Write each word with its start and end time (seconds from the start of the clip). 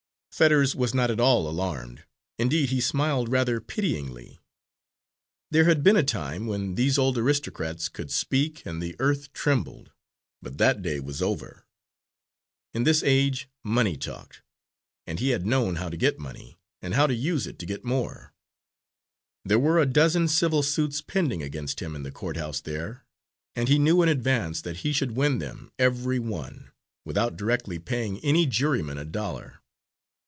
Fetters 0.33 0.73
was 0.77 0.93
not 0.93 1.11
at 1.11 1.19
all 1.19 1.45
alarmed, 1.47 2.03
indeed 2.39 2.69
he 2.69 2.79
smiled 2.79 3.27
rather 3.29 3.59
pityingly. 3.59 4.39
There 5.51 5.65
had 5.65 5.83
been 5.83 5.97
a 5.97 6.03
time 6.03 6.47
when 6.47 6.75
these 6.75 6.97
old 6.97 7.17
aristocrats 7.17 7.89
could 7.89 8.09
speak, 8.09 8.65
and 8.65 8.81
the 8.81 8.95
earth 8.97 9.33
trembled, 9.33 9.91
but 10.41 10.57
that 10.57 10.81
day 10.81 11.01
was 11.01 11.21
over. 11.21 11.65
In 12.73 12.85
this 12.85 13.03
age 13.03 13.49
money 13.61 13.97
talked, 13.97 14.41
and 15.05 15.19
he 15.19 15.29
had 15.29 15.45
known 15.45 15.75
how 15.75 15.89
to 15.89 15.97
get 15.97 16.17
money, 16.17 16.57
and 16.81 16.93
how 16.93 17.05
to 17.07 17.13
use 17.13 17.45
it 17.45 17.59
to 17.59 17.65
get 17.65 17.83
more. 17.83 18.33
There 19.43 19.59
were 19.59 19.79
a 19.79 19.85
dozen 19.85 20.29
civil 20.29 20.63
suits 20.63 21.01
pending 21.01 21.43
against 21.43 21.81
him 21.81 21.93
in 21.93 22.03
the 22.03 22.11
court 22.11 22.37
house 22.37 22.61
there, 22.61 23.05
and 23.53 23.67
he 23.67 23.77
knew 23.77 24.01
in 24.01 24.07
advance 24.07 24.61
that 24.61 24.77
he 24.77 24.93
should 24.93 25.11
win 25.11 25.39
them 25.39 25.71
every 25.77 26.19
one, 26.19 26.71
without 27.03 27.35
directly 27.35 27.77
paying 27.79 28.19
any 28.21 28.45
juryman 28.47 28.97
a 28.97 29.05
dollar. 29.05 29.57